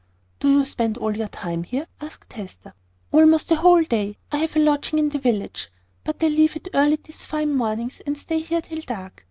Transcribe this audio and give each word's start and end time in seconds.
"Do 0.39 0.49
you 0.49 0.65
spend 0.65 0.97
all 0.97 1.15
your 1.15 1.27
time 1.27 1.61
here?" 1.61 1.85
asked 2.01 2.33
Hester. 2.33 2.73
"Almost 3.11 3.49
the 3.49 3.57
whole 3.57 3.83
day. 3.83 4.17
I 4.31 4.37
have 4.37 4.55
a 4.55 4.59
lodging 4.59 4.97
in 4.97 5.09
the 5.09 5.19
village; 5.19 5.71
but 6.03 6.23
I 6.23 6.27
leave 6.29 6.55
it 6.55 6.69
early 6.73 6.95
these 6.95 7.23
fine 7.23 7.53
mornings, 7.53 8.01
and 8.07 8.17
stay 8.17 8.39
here 8.39 8.61
till 8.61 8.81
dark. 8.81 9.19